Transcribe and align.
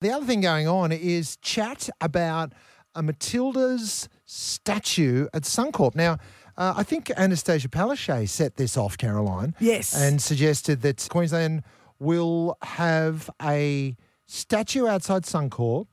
The 0.00 0.10
other 0.10 0.24
thing 0.24 0.40
going 0.40 0.66
on 0.66 0.92
is 0.92 1.36
chat 1.36 1.90
about 2.00 2.54
a 2.94 3.02
Matilda's 3.02 4.08
statue 4.24 5.28
at 5.34 5.42
Suncorp. 5.42 5.94
Now, 5.94 6.18
uh, 6.56 6.74
I 6.76 6.82
think 6.84 7.06
Annastacia 7.06 7.68
Palaszczuk 7.68 8.28
set 8.28 8.56
this 8.56 8.76
off, 8.76 8.96
Caroline. 8.96 9.54
Yes. 9.60 9.94
And 9.94 10.20
suggested 10.20 10.80
that 10.82 11.06
Queensland 11.10 11.64
will 11.98 12.56
have 12.62 13.28
a 13.42 13.94
statue 14.26 14.86
outside 14.86 15.24
Suncorp. 15.24 15.88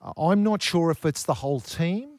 Uh, 0.00 0.12
I'm 0.18 0.42
not 0.42 0.60
sure 0.60 0.90
if 0.90 1.06
it's 1.06 1.22
the 1.22 1.34
whole 1.34 1.60
team 1.60 2.13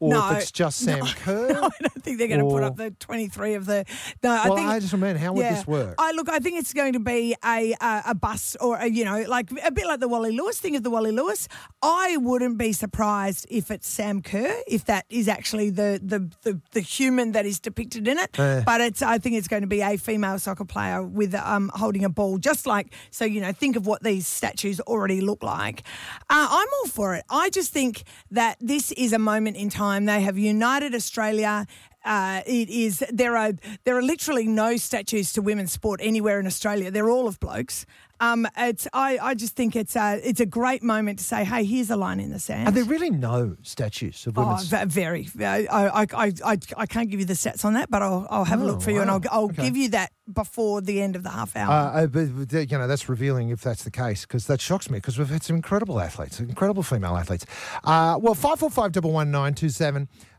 or 0.00 0.10
No, 0.10 0.30
if 0.30 0.42
it's 0.42 0.52
just 0.52 0.78
Sam 0.78 0.98
no, 1.04 1.06
Kerr. 1.06 1.48
No, 1.48 1.64
I 1.64 1.70
don't 1.80 2.02
think 2.02 2.18
they're 2.18 2.28
going 2.28 2.40
to 2.40 2.46
put 2.46 2.62
up 2.62 2.76
the 2.76 2.90
23 2.90 3.54
of 3.54 3.66
the. 3.66 3.84
No, 4.22 4.30
I 4.30 4.48
well, 4.48 4.56
think. 4.56 4.68
I 4.68 4.78
just 4.78 4.92
remember, 4.92 5.18
how 5.18 5.32
would 5.32 5.42
yeah. 5.42 5.54
this 5.54 5.66
work? 5.66 5.94
I 5.98 6.12
look. 6.12 6.28
I 6.28 6.38
think 6.38 6.58
it's 6.58 6.72
going 6.72 6.92
to 6.92 7.00
be 7.00 7.34
a 7.44 7.74
a, 7.80 8.02
a 8.08 8.14
bus 8.14 8.56
or 8.60 8.76
a, 8.76 8.86
you 8.86 9.04
know 9.04 9.22
like 9.28 9.50
a 9.64 9.70
bit 9.70 9.86
like 9.86 10.00
the 10.00 10.08
Wally 10.08 10.32
Lewis 10.32 10.58
thing 10.58 10.76
of 10.76 10.82
the 10.82 10.90
Wally 10.90 11.12
Lewis. 11.12 11.48
I 11.82 12.16
wouldn't 12.18 12.58
be 12.58 12.72
surprised 12.72 13.46
if 13.50 13.70
it's 13.70 13.88
Sam 13.88 14.22
Kerr 14.22 14.54
if 14.66 14.84
that 14.84 15.04
is 15.08 15.28
actually 15.28 15.70
the 15.70 16.00
the 16.02 16.30
the, 16.42 16.60
the 16.72 16.80
human 16.80 17.32
that 17.32 17.46
is 17.46 17.58
depicted 17.58 18.06
in 18.06 18.18
it. 18.18 18.38
Uh. 18.38 18.62
but 18.64 18.80
it's 18.80 19.02
I 19.02 19.18
think 19.18 19.36
it's 19.36 19.48
going 19.48 19.62
to 19.62 19.68
be 19.68 19.80
a 19.80 19.96
female 19.96 20.38
soccer 20.38 20.64
player 20.64 21.02
with 21.02 21.34
um 21.34 21.70
holding 21.74 22.04
a 22.04 22.08
ball, 22.08 22.38
just 22.38 22.66
like 22.66 22.94
so 23.10 23.24
you 23.24 23.40
know 23.40 23.52
think 23.52 23.76
of 23.76 23.86
what 23.86 24.02
these 24.02 24.26
statues 24.26 24.80
already 24.80 25.20
look 25.20 25.42
like. 25.42 25.82
Uh, 26.30 26.46
I'm 26.50 26.68
all 26.80 26.88
for 26.88 27.14
it. 27.14 27.24
I 27.30 27.50
just 27.50 27.72
think 27.72 28.04
that 28.30 28.56
this 28.60 28.92
is 28.92 29.12
a 29.12 29.18
moment 29.18 29.56
in 29.56 29.70
time. 29.70 29.87
They 30.06 30.20
have 30.22 30.38
united 30.38 30.94
Australia. 30.94 31.66
Uh, 32.04 32.42
it 32.46 32.70
is 32.70 33.04
there 33.12 33.36
are 33.36 33.52
there 33.84 33.96
are 33.96 34.02
literally 34.02 34.46
no 34.46 34.76
statues 34.76 35.32
to 35.32 35.42
women's 35.42 35.72
sport 35.72 36.00
anywhere 36.02 36.40
in 36.40 36.46
Australia. 36.46 36.90
They're 36.90 37.10
all 37.10 37.26
of 37.26 37.38
blokes. 37.40 37.84
Um, 38.20 38.46
it's 38.56 38.88
I, 38.92 39.18
I 39.22 39.34
just 39.34 39.54
think 39.54 39.76
it's 39.76 39.94
a 39.96 40.20
it's 40.22 40.40
a 40.40 40.46
great 40.46 40.82
moment 40.82 41.18
to 41.20 41.24
say, 41.24 41.44
hey, 41.44 41.64
here's 41.64 41.90
a 41.90 41.96
line 41.96 42.20
in 42.20 42.30
the 42.30 42.38
sand. 42.38 42.68
Are 42.68 42.72
there 42.72 42.84
really 42.84 43.10
no 43.10 43.56
statues 43.62 44.26
of 44.26 44.36
women? 44.36 44.56
Oh, 44.58 44.84
very. 44.86 45.28
I, 45.40 45.66
I, 45.70 46.06
I, 46.12 46.32
I, 46.44 46.58
I 46.76 46.86
can't 46.86 47.10
give 47.10 47.20
you 47.20 47.26
the 47.26 47.34
stats 47.34 47.64
on 47.64 47.74
that, 47.74 47.90
but 47.90 48.02
I'll, 48.02 48.26
I'll 48.30 48.44
have 48.44 48.60
a 48.60 48.64
Oh, 48.64 48.66
look 48.66 48.82
for 48.82 48.90
you 48.90 49.00
and. 49.02 49.10
I'll, 49.10 49.20
I'll 49.30 49.44
Okay. 49.44 49.62
give 49.62 49.76
you 49.76 49.88
that 49.90 50.10
before 50.32 50.80
the 50.82 51.00
end 51.00 51.16
of 51.16 51.22
the 51.22 51.30
half 51.30 51.56
hour. 51.56 51.70
Uh, 51.72 52.02
uh, 52.02 52.06
but, 52.06 52.70
you 52.70 52.76
know, 52.78 52.86
that's 52.86 53.08
revealing 53.08 53.48
if 53.50 53.60
that's 53.62 53.84
the 53.84 53.90
case, 53.90 54.22
because 54.26 54.46
that 54.46 54.60
shocks 54.60 54.90
me, 54.90 54.98
because 54.98 55.18
we've 55.18 55.30
had 55.30 55.42
some 55.42 55.56
incredible 55.56 56.00
athletes, 56.00 56.38
incredible 56.40 56.82
female 56.82 57.16
athletes. 57.16 57.46
Uh, 57.84 58.18
well, 58.20 58.34
545 58.34 58.92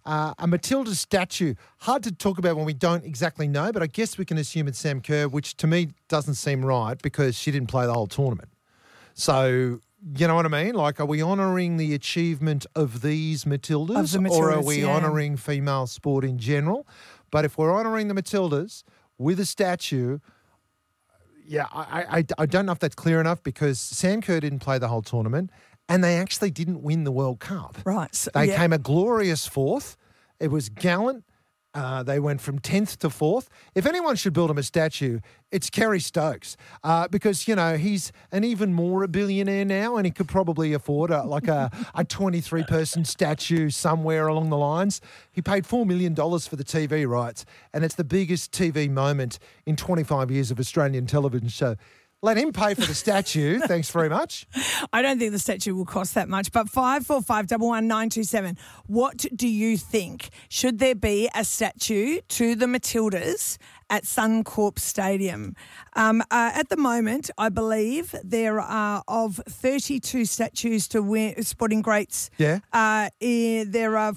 uh, 0.09 0.33
a 0.39 0.47
Matilda 0.47 0.95
statue, 0.95 1.53
hard 1.81 2.01
to 2.01 2.11
talk 2.11 2.39
about 2.39 2.55
when 2.55 2.65
we 2.65 2.73
don't 2.73 3.05
exactly 3.05 3.47
know, 3.47 3.71
but 3.71 3.83
I 3.83 3.85
guess 3.85 4.17
we 4.17 4.25
can 4.25 4.39
assume 4.39 4.67
it's 4.67 4.79
Sam 4.79 5.01
Kerr, 5.01 5.27
which 5.27 5.55
to 5.57 5.67
me 5.67 5.89
doesn't 6.07 6.33
seem 6.33 6.65
right 6.65 6.99
because 6.99 7.37
she 7.37 7.51
didn't 7.51 7.69
play 7.69 7.85
the 7.85 7.93
whole 7.93 8.07
tournament. 8.07 8.49
So, 9.13 9.79
you 10.17 10.27
know 10.27 10.33
what 10.33 10.47
I 10.47 10.63
mean? 10.63 10.73
Like, 10.73 10.99
are 10.99 11.05
we 11.05 11.21
honouring 11.21 11.77
the 11.77 11.93
achievement 11.93 12.65
of 12.75 13.03
these 13.03 13.45
Matildas, 13.45 14.15
Of 14.15 14.23
the 14.23 14.29
or 14.31 14.51
are 14.51 14.63
we 14.63 14.81
yeah. 14.81 14.87
honouring 14.87 15.37
female 15.37 15.85
sport 15.85 16.25
in 16.25 16.39
general? 16.39 16.87
But 17.29 17.45
if 17.45 17.59
we're 17.59 17.71
honouring 17.71 18.07
the 18.07 18.15
Matildas 18.15 18.83
with 19.19 19.39
a 19.39 19.45
statue, 19.45 20.17
yeah, 21.45 21.67
I, 21.71 22.17
I, 22.17 22.25
I 22.39 22.45
don't 22.47 22.65
know 22.65 22.71
if 22.71 22.79
that's 22.79 22.95
clear 22.95 23.21
enough 23.21 23.43
because 23.43 23.79
Sam 23.79 24.23
Kerr 24.23 24.39
didn't 24.39 24.59
play 24.59 24.79
the 24.79 24.87
whole 24.87 25.03
tournament 25.03 25.51
and 25.89 26.03
they 26.03 26.15
actually 26.17 26.51
didn't 26.51 26.81
win 26.81 27.03
the 27.03 27.11
World 27.11 27.39
Cup. 27.39 27.77
right. 27.83 28.13
So, 28.15 28.31
They 28.33 28.49
yeah. 28.49 28.57
came 28.57 28.71
a 28.71 28.77
glorious 28.77 29.47
fourth. 29.47 29.97
It 30.39 30.51
was 30.51 30.69
gallant. 30.69 31.25
Uh, 31.75 32.01
they 32.01 32.19
went 32.19 32.41
from 32.41 32.57
10th 32.57 32.97
to 32.97 33.09
4th. 33.09 33.45
If 33.75 33.85
anyone 33.85 34.15
should 34.15 34.33
build 34.33 34.49
him 34.49 34.57
a 34.57 34.63
statue, 34.63 35.19
it's 35.51 35.69
Kerry 35.69 35.99
Stokes 35.99 36.57
uh, 36.83 37.07
because, 37.09 37.47
you 37.47 37.55
know, 37.55 37.77
he's 37.77 38.11
an 38.31 38.43
even 38.43 38.73
more 38.73 39.03
a 39.03 39.07
billionaire 39.07 39.65
now 39.65 39.95
and 39.95 40.03
he 40.03 40.11
could 40.11 40.27
probably 40.27 40.73
afford 40.73 41.11
a, 41.11 41.23
like 41.23 41.47
a, 41.47 41.69
a 41.95 42.03
23 42.03 42.63
person 42.63 43.05
statue 43.05 43.69
somewhere 43.69 44.27
along 44.27 44.49
the 44.49 44.57
lines. 44.57 44.99
He 45.31 45.43
paid 45.43 45.63
$4 45.63 45.85
million 45.85 46.15
for 46.15 46.55
the 46.55 46.63
TV 46.63 47.07
rights 47.07 47.45
and 47.71 47.83
it's 47.85 47.95
the 47.95 48.03
biggest 48.03 48.51
TV 48.51 48.89
moment 48.89 49.37
in 49.67 49.75
25 49.75 50.31
years 50.31 50.49
of 50.49 50.59
Australian 50.59 51.05
television. 51.05 51.49
So 51.49 51.75
let 52.21 52.37
him 52.37 52.51
pay 52.51 52.73
for 52.73 52.81
the 52.81 52.93
statue. 52.93 53.59
Thanks 53.67 53.89
very 53.89 54.09
much. 54.09 54.45
I 54.91 55.01
don't 55.01 55.19
think 55.19 55.31
the 55.31 55.39
statue 55.39 55.75
will 55.75 55.85
cost 55.85 56.15
that 56.15 56.27
much, 56.27 56.51
but 56.51 56.69
five 56.69 57.05
four 57.05 57.21
five 57.21 57.47
double 57.47 57.69
one 57.69 57.87
nine 57.87 58.09
two 58.09 58.23
seven. 58.23 58.57
What 58.87 59.25
do 59.35 59.47
you 59.47 59.77
think? 59.77 60.29
Should 60.49 60.79
there 60.79 60.95
be 60.95 61.29
a 61.33 61.43
statue 61.43 62.19
to 62.29 62.55
the 62.55 62.65
Matildas 62.65 63.57
at 63.89 64.03
Suncorp 64.03 64.79
Stadium? 64.79 65.55
Um, 65.93 66.21
uh, 66.31 66.51
at 66.53 66.69
the 66.69 66.77
moment, 66.77 67.31
I 67.37 67.49
believe 67.49 68.13
there 68.23 68.59
are 68.59 69.03
of 69.07 69.41
thirty 69.47 69.99
two 69.99 70.25
statues 70.25 70.87
to 70.89 71.33
sporting 71.41 71.81
greats. 71.81 72.29
Yeah. 72.37 72.59
Uh, 72.73 73.09
eh, 73.21 73.65
there 73.67 73.97
are. 73.97 74.13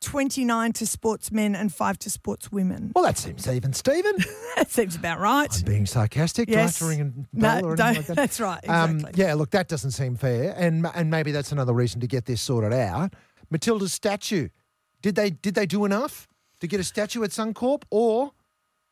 29 0.00 0.72
to 0.74 0.86
sportsmen 0.86 1.54
and 1.54 1.72
5 1.72 1.98
to 2.00 2.08
sportswomen. 2.10 2.92
Well, 2.94 3.04
that 3.04 3.18
seems 3.18 3.46
even, 3.48 3.72
Stephen. 3.72 4.16
That 4.56 4.70
seems 4.70 4.96
about 4.96 5.20
right. 5.20 5.48
I'm 5.56 5.64
being 5.64 5.86
sarcastic. 5.86 6.48
Do 6.48 6.54
I 6.54 6.60
have 6.62 6.66
Yes. 6.66 6.78
to 6.80 6.84
ring 6.86 7.00
a 7.00 7.36
No, 7.36 7.48
or 7.48 7.52
anything 7.52 7.76
don't- 7.76 7.96
like 7.96 8.06
that? 8.06 8.16
that's 8.16 8.40
right, 8.40 8.68
Um, 8.68 9.06
yeah, 9.14 9.34
look, 9.34 9.50
that 9.50 9.68
doesn't 9.68 9.92
seem 9.92 10.16
fair, 10.16 10.54
and 10.56 10.86
and 10.94 11.10
maybe 11.10 11.30
that's 11.32 11.52
another 11.52 11.72
reason 11.72 12.00
to 12.00 12.06
get 12.06 12.26
this 12.26 12.42
sorted 12.42 12.72
out. 12.72 13.14
Matilda's 13.50 13.92
statue. 13.92 14.48
Did 15.02 15.14
they 15.14 15.30
did 15.30 15.54
they 15.54 15.66
do 15.66 15.84
enough 15.84 16.26
to 16.60 16.66
get 16.66 16.78
a 16.80 16.84
statue 16.84 17.22
at 17.22 17.30
Suncorp, 17.30 17.84
or 17.90 18.32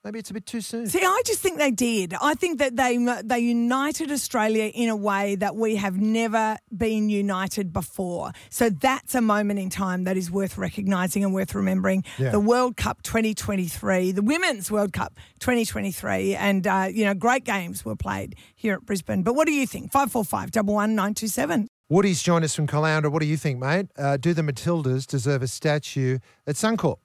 maybe 0.05 0.19
it's 0.19 0.31
a 0.31 0.35
bit 0.35 0.47
too 0.47 0.61
soon? 0.61 0.87
See, 0.87 1.01
I 1.03 1.23
just 1.27 1.41
think 1.41 1.59
they 1.59 1.71
did. 1.71 2.15
I 2.21 2.35
think 2.35 2.59
that 2.59 2.77
they 2.77 2.97
they 3.25 3.39
united 3.39 4.11
Australia 4.11 4.65
in 4.75 4.89
a 4.89 4.97
way 4.97 5.35
that 5.37 5.57
we 5.57 5.77
have 5.77 5.99
never 5.99 6.57
been 6.77 7.09
united 7.09 7.73
before. 7.73 8.33
So 8.51 8.71
that's 8.71 9.15
a 9.15 9.21
moment 9.21 9.59
in 9.59 9.71
time 9.71 10.05
that 10.05 10.17
is 10.17 10.31
worth 10.31 10.59
recognising 10.59 11.25
and 11.25 11.35
worth 11.35 11.55
remembering. 11.55 12.05
Yeah. 12.19 12.31
The 12.31 12.41
World 12.41 12.77
Cup 12.77 13.03
2023, 13.03 14.13
the 14.13 14.23
Women's 14.23 14.71
World 14.71 14.93
Cup 14.93 15.19
2023, 15.41 16.35
and 16.35 16.67
uh, 16.67 16.89
you 16.91 17.05
know 17.05 17.15
great 17.15 17.45
games 17.45 17.85
were 17.85 17.97
played 17.97 18.37
here 18.55 18.75
at 18.75 18.87
Brisbane. 18.87 19.23
But 19.23 19.35
what 19.35 19.47
do 19.47 19.53
you 19.53 19.67
think? 19.67 19.93
Five 19.93 20.13
four 20.13 20.25
five 20.25 20.51
double 20.51 20.75
one 20.75 20.95
nine 20.95 21.15
two 21.15 21.29
seven. 21.29 21.69
Woody's 21.91 22.23
joined 22.23 22.45
us 22.45 22.55
from 22.55 22.67
Caloundra. 22.67 23.11
What 23.11 23.23
do 23.23 23.27
you 23.27 23.39
think, 23.39 23.59
mate? 23.59 23.87
Uh, 23.97 24.19
do 24.19 24.35
the 24.35 24.43
Matildas 24.43 25.07
deserve 25.07 25.43
a 25.43 25.47
statue 25.47 26.19
at 26.47 26.55
Suncorp? 26.55 26.99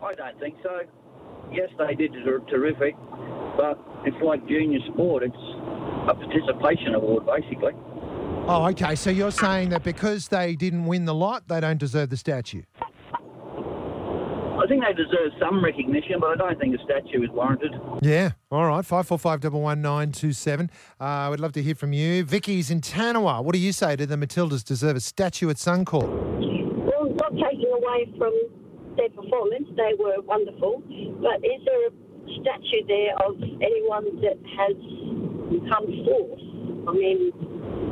I 0.00 0.14
don't 0.14 0.38
think 0.38 0.54
so. 0.62 0.82
Yes, 1.52 1.70
they 1.78 1.94
did 1.94 2.12
ter- 2.24 2.40
terrific, 2.50 2.94
but 3.56 3.78
it's 4.04 4.16
like 4.22 4.46
junior 4.46 4.80
sport. 4.92 5.22
It's 5.22 5.34
a 5.34 6.14
participation 6.14 6.94
award, 6.94 7.26
basically. 7.26 7.72
Oh, 8.48 8.66
okay. 8.70 8.94
So 8.94 9.10
you're 9.10 9.30
saying 9.30 9.70
that 9.70 9.82
because 9.82 10.28
they 10.28 10.54
didn't 10.54 10.86
win 10.86 11.04
the 11.04 11.14
lot, 11.14 11.48
they 11.48 11.60
don't 11.60 11.78
deserve 11.78 12.10
the 12.10 12.16
statue? 12.16 12.62
I 14.58 14.68
think 14.68 14.82
they 14.84 14.92
deserve 14.94 15.32
some 15.38 15.62
recognition, 15.62 16.16
but 16.18 16.30
I 16.30 16.34
don't 16.36 16.58
think 16.58 16.74
a 16.74 16.82
statue 16.82 17.22
is 17.22 17.30
warranted. 17.30 17.72
Yeah. 18.02 18.32
All 18.50 18.66
right. 18.66 18.84
Five 18.84 19.06
four 19.06 19.18
five 19.18 19.40
double 19.40 19.60
one 19.60 19.82
nine 19.82 20.12
two 20.12 20.32
seven. 20.32 20.70
Uh, 21.00 21.04
I 21.04 21.28
would 21.28 21.40
love 21.40 21.52
to 21.52 21.62
hear 21.62 21.74
from 21.74 21.92
you. 21.92 22.24
Vicky's 22.24 22.70
in 22.70 22.80
Tanawha. 22.80 23.44
What 23.44 23.52
do 23.54 23.60
you 23.60 23.72
say? 23.72 23.96
Do 23.96 24.06
the 24.06 24.16
Matildas 24.16 24.64
deserve 24.64 24.96
a 24.96 25.00
statue 25.00 25.50
at 25.50 25.56
Suncorp? 25.56 26.08
Well, 26.08 27.14
not 27.14 27.32
taking 27.32 27.70
away 27.70 28.12
from 28.18 28.32
their 28.96 29.10
performance, 29.10 29.68
they 29.76 29.92
were 29.98 30.20
wonderful. 30.22 30.82
But 31.20 31.44
is 31.44 31.60
there 31.64 31.88
a 31.88 31.92
statue 32.40 32.82
there 32.88 33.14
of 33.24 33.36
anyone 33.60 34.20
that 34.22 34.38
has 34.56 34.76
come 35.68 35.86
forth? 36.04 36.40
I 36.88 36.92
mean, 36.92 37.32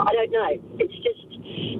I 0.00 0.12
don't 0.12 0.30
know. 0.30 0.50
It's 0.78 0.94
just 1.02 1.24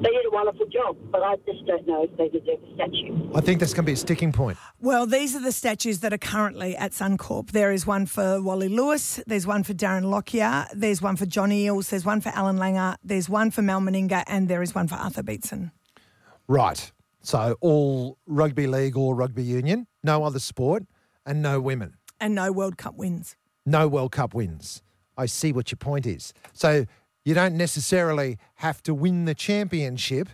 they 0.05 0.11
did 0.11 0.27
a 0.27 0.31
wonderful 0.31 0.67
job, 0.67 0.97
but 1.11 1.23
I 1.23 1.37
just 1.47 1.65
don't 1.67 1.87
know 1.87 2.05
if 2.05 2.17
they 2.17 2.29
deserve 2.29 2.63
a 2.63 2.75
statue. 2.75 3.31
I 3.35 3.41
think 3.41 3.61
that's 3.61 3.73
going 3.73 3.85
to 3.85 3.87
be 3.87 3.95
a 3.95 3.97
sticking 3.97 4.33
point. 4.33 4.59
Well, 4.81 5.07
these 5.07 5.35
are 5.35 5.41
the 5.41 5.53
statues 5.53 6.01
that 6.01 6.13
are 6.13 6.19
currently 6.19 6.77
at 6.77 6.93
Suncorp. 6.93 7.51
There 7.51 7.73
is 7.73 7.87
one 7.87 8.07
for 8.07 8.41
Wally 8.43 8.69
Lewis, 8.69 9.21
there's 9.27 9.47
one 9.47 9.63
for 9.63 9.73
Darren 9.73 10.05
Lockyer, 10.05 10.67
there's 10.75 11.01
one 11.01 11.17
for 11.17 11.27
Johnny 11.27 11.67
Eales, 11.67 11.89
there's 11.89 12.05
one 12.05 12.21
for 12.21 12.29
Allan 12.31 12.59
Langer, 12.59 12.97
there's 13.03 13.29
one 13.29 13.51
for 13.51 13.63
Mal 13.63 13.81
Meninga, 13.81 14.25
and 14.27 14.49
there 14.49 14.63
is 14.63 14.75
one 14.75 14.87
for 14.87 14.97
Arthur 14.97 15.23
Beetson. 15.23 15.73
Right. 16.47 16.93
So 17.25 17.57
all 17.61 18.19
rugby 18.27 18.67
league 18.67 18.97
or 18.97 19.15
rugby 19.15 19.43
union, 19.43 19.87
no 20.03 20.25
other 20.25 20.39
sport, 20.39 20.85
and 21.25 21.41
no 21.43 21.59
women, 21.61 21.95
And 22.21 22.35
no 22.35 22.53
World 22.53 22.77
Cup 22.77 22.97
wins. 22.97 23.35
no 23.67 23.89
World 23.89 24.13
Cup 24.13 24.35
wins. 24.35 24.83
I 25.17 25.25
see 25.27 25.51
what 25.53 25.71
your 25.71 25.79
point 25.79 26.07
is. 26.07 26.35
So 26.53 26.85
you 27.25 27.33
don't 27.35 27.57
necessarily 27.57 28.37
have 28.57 28.83
to 28.83 28.93
win 28.95 29.25
the 29.25 29.35
championship 29.35 30.29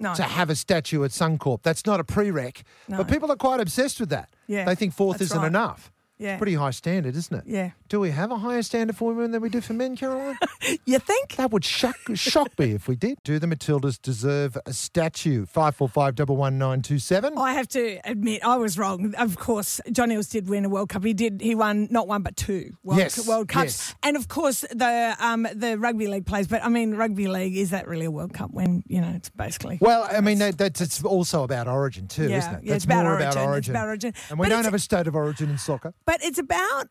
No. 0.00 0.14
to 0.14 0.22
have 0.22 0.48
a 0.48 0.54
statue 0.56 1.04
at 1.04 1.10
Suncorp. 1.10 1.62
That's 1.62 1.84
not 1.84 2.00
a 2.00 2.04
prereq. 2.04 2.62
No. 2.88 2.96
But 2.96 3.08
people 3.08 3.30
are 3.30 3.36
quite 3.36 3.60
obsessed 3.60 4.00
with 4.00 4.08
that. 4.08 4.30
Yeah, 4.46 4.64
They 4.64 4.74
think 4.74 4.94
fourth 4.94 5.20
isn't 5.20 5.38
right. 5.38 5.46
enough. 5.46 5.92
Yeah. 6.22 6.36
Pretty 6.38 6.54
high 6.54 6.70
standard, 6.70 7.16
isn't 7.16 7.36
it? 7.36 7.44
Yeah. 7.46 7.70
Do 7.88 8.00
we 8.00 8.10
have 8.10 8.30
a 8.30 8.36
higher 8.36 8.62
standard 8.62 8.96
for 8.96 9.12
women 9.12 9.32
than 9.32 9.42
we 9.42 9.48
do 9.48 9.60
for 9.60 9.72
men, 9.74 9.96
Caroline? 9.96 10.38
You 10.86 10.98
think? 11.00 11.36
that 11.36 11.50
would 11.50 11.64
shock 11.64 11.96
shock 12.14 12.56
me 12.58 12.70
if 12.72 12.86
we 12.86 12.94
did. 12.96 13.18
Do 13.24 13.38
the 13.40 13.46
Matildas 13.48 14.00
deserve 14.00 14.56
a 14.64 14.72
statue? 14.72 15.44
Five 15.44 15.74
four 15.76 15.88
five 15.88 16.14
double 16.14 16.36
one 16.36 16.56
nine 16.56 16.82
two 16.82 16.98
seven. 17.00 17.36
I 17.36 17.54
have 17.54 17.66
to 17.68 17.98
admit, 18.04 18.44
I 18.44 18.56
was 18.56 18.78
wrong. 18.78 19.12
Of 19.18 19.36
course, 19.38 19.80
John 19.90 20.10
Eales 20.10 20.30
did 20.30 20.48
win 20.48 20.64
a 20.64 20.68
World 20.68 20.88
Cup. 20.88 21.02
He 21.04 21.14
did. 21.14 21.40
He 21.40 21.54
won 21.56 21.88
not 21.90 22.06
one 22.06 22.22
but 22.22 22.36
two 22.36 22.70
World, 22.84 22.98
Yes, 23.00 23.26
World 23.26 23.48
Cups, 23.48 23.64
yes. 23.88 23.94
and 24.04 24.16
of 24.16 24.28
course 24.28 24.60
the 24.70 25.16
um, 25.18 25.46
the 25.54 25.76
rugby 25.78 26.06
league 26.06 26.26
plays. 26.26 26.46
But 26.46 26.64
I 26.64 26.68
mean, 26.68 26.94
rugby 26.94 27.26
league 27.26 27.56
is 27.56 27.70
that 27.70 27.88
really 27.88 28.06
a 28.06 28.10
World 28.10 28.32
Cup 28.32 28.52
when 28.52 28.84
you 28.86 29.00
know 29.00 29.12
it's 29.16 29.30
basically 29.30 29.78
Well, 29.80 30.06
I 30.10 30.20
mean 30.20 30.38
that, 30.38 30.58
that's 30.58 30.80
it's 30.80 31.02
also 31.04 31.42
about 31.42 31.66
origin 31.66 32.06
too, 32.06 32.28
Yeah, 32.28 32.38
isn't 32.38 32.54
it? 32.54 32.64
yeah, 32.64 32.72
That's 32.72 32.76
it's 32.76 32.84
about 32.84 33.02
more 33.04 33.12
origin, 33.14 33.26
about 33.28 33.36
it's 33.38 33.46
origin. 33.46 33.72
about 33.74 33.86
origin. 33.88 34.14
And 34.30 34.38
we 34.38 34.44
But 34.46 34.50
don't 34.50 34.64
have 34.64 34.74
a 34.74 34.78
state 34.78 35.06
of 35.08 35.16
origin 35.16 35.50
in 35.50 35.58
soccer. 35.58 35.92
But 36.06 36.11
it's 36.22 36.38
about 36.38 36.88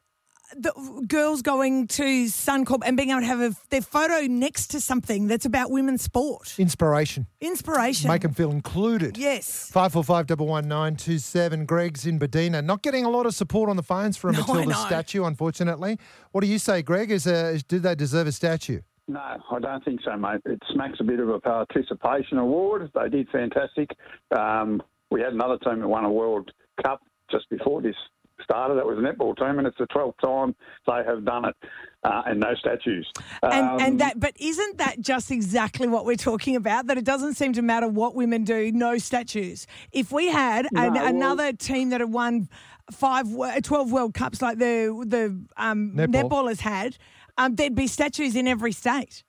the 0.58 1.06
girls 1.08 1.42
going 1.42 1.88
to 1.88 2.26
Suncorp 2.26 2.82
and 2.86 2.98
being 2.98 3.12
able 3.12 3.22
to 3.22 3.26
have 3.26 3.40
a, 3.40 3.56
their 3.70 3.82
photo 3.82 4.28
next 4.28 4.68
to 4.68 4.82
something 4.82 5.28
that's 5.28 5.46
about 5.46 5.72
women's 5.72 6.02
sport. 6.02 6.56
Inspiration. 6.58 7.28
Inspiration. 7.40 8.10
Make 8.10 8.24
them 8.24 8.34
feel 8.34 8.52
included. 8.52 9.18
Yes. 9.18 9.70
Five 9.72 9.94
four 9.94 10.04
five 10.04 10.28
double 10.28 10.48
one 10.48 10.68
nine 10.68 10.96
two 10.96 11.20
seven. 11.20 11.66
Greg's 11.66 12.06
in 12.06 12.20
Buddina. 12.20 12.64
Not 12.64 12.82
getting 12.82 13.06
a 13.06 13.10
lot 13.10 13.26
of 13.26 13.34
support 13.34 13.70
on 13.70 13.78
the 13.78 13.84
phones 13.84 14.18
for 14.18 14.30
a 14.30 14.34
No, 14.34 14.40
Matilda 14.40 14.74
statue, 14.74 15.24
unfortunately. 15.24 15.98
What 16.32 16.42
do 16.42 16.48
you 16.48 16.60
say, 16.60 16.82
Greg? 16.82 17.12
Is 17.12 17.28
a, 17.28 17.52
is, 17.52 17.64
do 17.64 17.80
they 17.80 17.96
deserve 17.96 18.28
a 18.28 18.32
statue? 18.32 18.82
No, 19.08 19.20
I 19.20 19.60
don't 19.60 19.84
think 19.84 20.02
so, 20.06 20.16
mate. 20.16 20.42
It 20.46 20.62
smacks 20.74 20.98
a 21.00 21.04
bit 21.04 21.20
of 21.20 21.30
a 21.30 21.40
participation 21.40 22.38
award. 22.38 22.90
They 22.94 23.10
did 23.10 23.30
fantastic. 23.30 23.90
Um, 24.38 24.82
we 25.10 25.22
had 25.22 25.34
another 25.34 25.58
team 25.58 25.80
that 25.80 25.88
won 25.88 26.06
a 26.06 26.12
World 26.12 26.52
Cup 26.84 27.02
just 27.30 27.50
before 27.50 27.82
this 27.82 27.96
started. 28.52 28.76
That 28.76 28.86
was 28.86 28.98
a 28.98 29.02
netball 29.02 29.36
team, 29.38 29.58
and 29.60 29.68
it's 29.68 29.78
the 29.78 29.88
12th 29.88 30.18
time 30.22 30.56
they 30.88 31.04
have 31.06 31.26
done 31.26 31.46
it, 31.46 31.56
uh, 32.04 32.24
and 32.26 32.40
no 32.40 32.54
statues. 32.56 33.10
And, 33.44 33.54
Um, 33.54 33.80
and 33.80 34.00
that, 34.00 34.20
but 34.20 34.34
isn't 34.40 34.78
that 34.78 35.00
just 35.00 35.32
exactly 35.32 35.88
what 35.88 36.06
we're 36.06 36.16
talking 36.16 36.56
about? 36.56 36.88
That 36.88 36.98
it 36.98 37.06
doesn't 37.06 37.36
seem 37.36 37.54
to 37.54 37.62
matter 37.62 37.88
what 37.88 38.16
women 38.16 38.44
do, 38.44 38.72
no 38.72 38.98
statues. 38.98 39.68
If 39.92 40.12
we 40.12 40.28
had 40.28 40.68
an, 40.76 40.94
well- 40.94 41.06
another 41.06 41.54
team 41.54 41.90
that 41.90 42.02
had 42.02 42.12
won 42.12 42.50
five, 42.92 43.26
12 43.64 43.92
World 43.92 44.14
Cups 44.14 44.42
like 44.42 44.58
the 44.58 45.04
the 45.08 45.44
um, 45.58 45.94
Netball. 45.96 46.30
netballers 46.30 46.60
had, 46.60 46.98
um, 47.38 47.56
there'd 47.56 47.76
be 47.76 47.88
statues 47.88 48.36
in 48.36 48.48
every 48.48 48.72
state. 48.74 49.24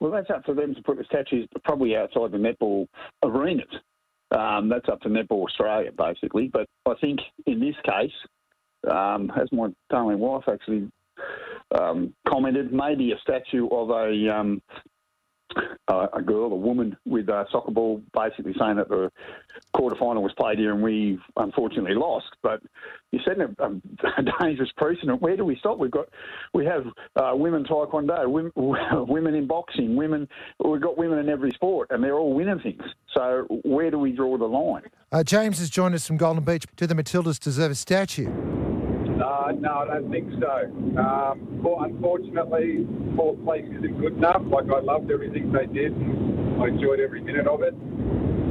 Well, 0.00 0.12
that's 0.12 0.30
up 0.30 0.44
to 0.44 0.54
them 0.54 0.76
to 0.76 0.82
put 0.82 0.96
the 0.96 1.04
statues 1.04 1.48
probably 1.64 1.96
outside 1.96 2.30
the 2.30 2.38
netball 2.38 2.86
arenas. 3.24 3.66
Um, 4.30 4.68
that's 4.68 4.88
up 4.88 5.00
to 5.02 5.08
Netball 5.08 5.44
Australia, 5.44 5.90
basically. 5.96 6.48
But 6.52 6.66
I 6.86 6.94
think 7.00 7.20
in 7.46 7.60
this 7.60 7.76
case, 7.84 8.12
um, 8.90 9.32
as 9.40 9.50
my 9.52 9.68
darling 9.90 10.18
wife 10.18 10.44
actually 10.46 10.90
um, 11.78 12.14
commented, 12.26 12.72
maybe 12.72 13.12
a 13.12 13.18
statue 13.18 13.68
of 13.70 13.90
a 13.90 14.30
um, 15.88 16.08
a, 16.12 16.22
girl, 16.22 16.46
a 16.46 16.56
woman 16.56 16.96
with 17.06 17.28
a 17.28 17.46
soccer 17.50 17.70
ball, 17.70 18.02
basically 18.12 18.54
saying 18.58 18.76
that 18.76 18.88
the 18.88 19.10
quarter 19.72 19.96
final 19.96 20.22
was 20.22 20.32
played 20.32 20.58
here 20.58 20.72
and 20.72 20.82
we 20.82 21.18
unfortunately 21.36 21.94
lost. 21.94 22.26
But 22.42 22.62
you're 23.10 23.22
setting 23.24 23.54
a, 23.58 23.66
a 24.18 24.42
dangerous 24.42 24.70
precedent. 24.76 25.22
Where 25.22 25.36
do 25.36 25.44
we 25.44 25.56
stop? 25.56 25.78
We've 25.78 25.90
got 25.90 26.08
we 26.52 26.64
have 26.66 26.86
uh, 27.16 27.32
women 27.34 27.64
taekwondo, 27.64 28.28
women, 28.28 28.52
women 29.08 29.34
in 29.34 29.46
boxing, 29.46 29.96
women. 29.96 30.28
We've 30.62 30.80
got 30.80 30.98
women 30.98 31.18
in 31.18 31.28
every 31.28 31.50
sport, 31.52 31.88
and 31.90 32.02
they're 32.02 32.14
all 32.14 32.34
winning 32.34 32.60
things. 32.60 32.82
So 33.14 33.46
where 33.64 33.90
do 33.90 33.98
we 33.98 34.12
draw 34.12 34.36
the 34.36 34.46
line? 34.46 34.82
Uh, 35.10 35.22
James 35.22 35.58
has 35.58 35.70
joined 35.70 35.94
us 35.94 36.06
from 36.06 36.18
Golden 36.18 36.44
Beach. 36.44 36.66
Do 36.76 36.86
the 36.86 36.94
Matildas 36.94 37.40
deserve 37.40 37.70
a 37.70 37.74
statue? 37.74 38.57
Uh, 39.18 39.52
no, 39.58 39.82
I 39.82 39.84
don't 39.86 40.10
think 40.10 40.30
so. 40.38 40.70
Um, 40.98 41.62
well, 41.62 41.82
unfortunately, 41.82 42.86
fourth 43.16 43.42
place 43.44 43.64
isn't 43.66 44.00
good 44.00 44.14
enough. 44.14 44.42
Like, 44.46 44.66
I 44.70 44.80
loved 44.80 45.10
everything 45.10 45.50
they 45.50 45.66
did. 45.66 45.92
I 46.62 46.68
enjoyed 46.68 47.00
every 47.00 47.20
minute 47.20 47.46
of 47.48 47.62
it. 47.62 47.74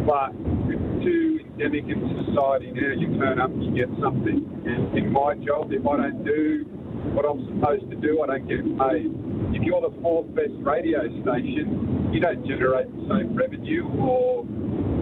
But 0.06 0.36
it's 0.68 1.04
too 1.04 1.40
endemic 1.44 1.86
in 1.88 2.00
society 2.28 2.72
now. 2.72 2.92
You 2.96 3.18
turn 3.18 3.40
up, 3.40 3.52
you 3.56 3.72
get 3.72 3.88
something. 4.02 4.44
And 4.66 4.98
in 4.98 5.12
my 5.12 5.36
job, 5.36 5.72
if 5.72 5.88
I 5.88 5.98
don't 5.98 6.24
do 6.26 6.66
what 7.16 7.24
I'm 7.24 7.48
supposed 7.48 7.90
to 7.90 7.96
do, 7.96 8.22
I 8.24 8.28
don't 8.28 8.48
get 8.48 8.64
paid. 8.64 9.12
If 9.56 9.64
you're 9.64 9.82
the 9.82 9.96
fourth 10.02 10.34
best 10.36 10.54
radio 10.60 11.08
station, 11.24 12.12
you 12.12 12.20
don't 12.20 12.46
generate 12.46 12.92
the 12.92 13.08
same 13.08 13.36
revenue 13.36 13.88
or 14.00 14.44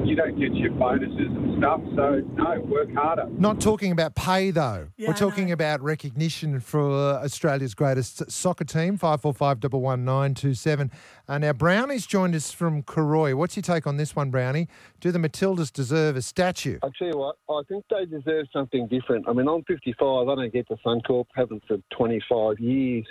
you 0.06 0.16
don't 0.16 0.40
get 0.40 0.54
your 0.54 0.72
bonuses 0.72 1.18
and 1.18 1.58
stuff. 1.58 1.82
So, 1.96 2.22
no, 2.36 2.60
work 2.62 2.94
harder. 2.94 3.28
Not 3.30 3.60
talking 3.60 3.92
about 3.92 4.16
pay 4.16 4.52
though. 4.52 4.88
Yeah, 4.98 5.10
We're 5.10 5.16
talking 5.16 5.52
about 5.52 5.82
recognition 5.82 6.60
for 6.60 6.92
Australia's 6.92 7.74
greatest 7.74 8.30
soccer 8.32 8.64
team. 8.64 8.98
Five 8.98 9.22
four 9.22 9.34
five 9.34 9.60
double 9.60 9.82
one 9.82 10.06
nine 10.06 10.34
two 10.34 10.54
seven. 10.54 10.92
Uh, 11.28 11.40
now 11.40 11.54
Brownie's 11.54 12.06
joined 12.06 12.36
us 12.36 12.52
from 12.52 12.84
Cooroy. 12.84 13.34
What's 13.36 13.56
your 13.56 13.64
take 13.64 13.88
on 13.88 13.98
this 13.98 14.16
one, 14.16 14.30
Brownie? 14.30 14.68
Do 15.00 15.12
the 15.12 15.20
Matildas 15.20 15.72
deserve 15.72 16.16
a 16.16 16.22
statue? 16.22 16.80
I'll 16.84 16.92
tell 16.92 17.08
you 17.08 17.18
what, 17.18 17.38
I 17.50 17.62
think 17.68 17.86
they 17.90 18.06
deserve 18.06 18.48
something 18.54 18.88
different. 18.88 19.28
I 19.28 19.34
mean, 19.34 19.48
I'm 19.48 19.64
55, 19.64 20.28
I 20.28 20.36
don't 20.36 20.54
get 20.54 20.68
to 20.68 20.76
Suncorp, 20.86 21.26
haven't 21.36 21.64
for 21.68 21.78
25 21.98 22.60
years, 22.60 23.06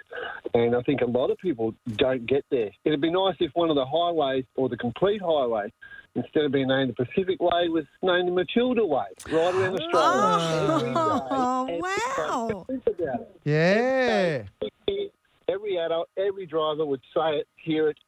and 0.54 0.76
I 0.76 0.82
think 0.82 1.00
a 1.00 1.06
lot 1.06 1.30
of 1.30 1.38
people 1.38 1.74
don't 1.96 2.26
get 2.26 2.44
there. 2.50 2.70
It'd 2.84 3.00
be 3.00 3.10
nice 3.10 3.34
if 3.40 3.50
one 3.54 3.70
of 3.70 3.76
the 3.76 3.86
highways, 3.86 4.44
or 4.56 4.68
the 4.68 4.76
complete 4.76 5.20
highway, 5.20 5.72
instead 6.14 6.44
of 6.44 6.52
being 6.52 6.68
named 6.68 6.94
the 6.96 7.04
Pacific 7.04 7.40
Way, 7.40 7.68
was 7.68 7.84
named 8.02 8.28
the 8.28 8.32
Matilda 8.32 8.84
Way, 8.84 9.06
right 9.30 9.54
around 9.54 9.80
Australia. 9.80 10.94
Oh, 10.96 11.66
Every 11.68 11.74
day, 11.74 11.80
wow. 11.80 12.66
Think 12.68 12.82
about 12.86 13.20
it. 13.20 13.40
Yeah. 13.44 14.42
Every 15.48 15.76
adult, 15.76 16.08
every 16.16 16.46
driver 16.46 16.86
would 16.86 17.02
say 17.14 17.36
it, 17.38 17.48
hear 17.56 17.90
it, 17.90 17.98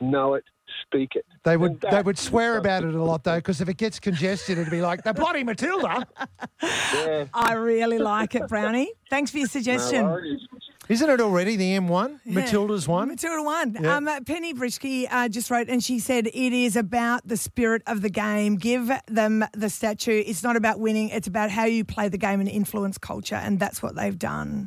know 0.00 0.34
it, 0.34 0.44
speak 0.82 1.10
it. 1.16 1.26
They 1.42 1.56
would 1.56 1.84
And 1.84 1.92
they 1.92 2.02
would 2.02 2.18
swear 2.18 2.58
about 2.58 2.84
it 2.84 2.94
a 2.94 3.02
lot 3.02 3.24
though, 3.24 3.36
because 3.36 3.60
if 3.60 3.68
it 3.68 3.76
gets 3.76 3.98
congested, 3.98 4.58
it'd 4.58 4.70
be 4.70 4.82
like 4.82 5.02
the 5.02 5.12
bloody 5.12 5.42
Matilda. 5.42 6.06
Yeah, 6.62 7.24
I 7.34 7.54
really 7.54 7.98
like 7.98 8.34
it, 8.34 8.48
Brownie. 8.48 8.92
Thanks 9.10 9.30
for 9.30 9.38
your 9.38 9.48
suggestion. 9.48 10.06
worries. 10.06 10.46
Isn't 10.88 11.10
it 11.10 11.20
already 11.20 11.56
the 11.56 11.72
M1? 11.78 12.20
Matilda's 12.24 12.86
one. 12.86 13.08
Matilda 13.08 13.42
one. 13.42 13.76
Yeah. 13.80 13.96
Um, 13.96 14.08
Penny 14.24 14.54
Brisky 14.54 15.06
uh, 15.10 15.28
just 15.28 15.50
wrote, 15.50 15.68
and 15.68 15.82
she 15.82 15.98
said 15.98 16.28
it 16.28 16.52
is 16.52 16.76
about 16.76 17.26
the 17.26 17.36
spirit 17.36 17.82
of 17.86 18.02
the 18.02 18.10
game. 18.10 18.56
Give 18.56 18.90
them 19.06 19.44
the 19.52 19.68
statue. 19.68 20.22
It's 20.24 20.42
not 20.44 20.56
about 20.56 20.78
winning. 20.78 21.08
It's 21.08 21.26
about 21.26 21.50
how 21.50 21.64
you 21.64 21.84
play 21.84 22.08
the 22.08 22.18
game 22.18 22.40
and 22.40 22.48
influence 22.48 22.98
culture, 22.98 23.34
and 23.34 23.58
that's 23.58 23.82
what 23.82 23.96
they've 23.96 24.18
done. 24.18 24.64